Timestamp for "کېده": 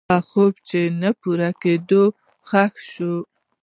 1.61-2.03